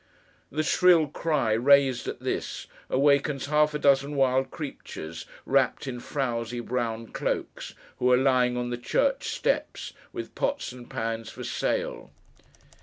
The 0.51 0.63
shrill 0.63 1.05
cry 1.09 1.51
raised 1.53 2.07
at 2.07 2.21
this, 2.21 2.65
awakens 2.89 3.45
half 3.45 3.75
a 3.75 3.77
dozen 3.77 4.15
wild 4.15 4.49
creatures 4.49 5.27
wrapped 5.45 5.85
in 5.85 5.99
frowsy 5.99 6.59
brown 6.59 7.09
cloaks, 7.09 7.75
who 7.99 8.11
are 8.11 8.17
lying 8.17 8.57
on 8.57 8.71
the 8.71 8.79
church 8.79 9.27
steps 9.29 9.93
with 10.11 10.33
pots 10.33 10.71
and 10.71 10.89
pans 10.89 11.29
for 11.29 11.43
sale. 11.43 12.09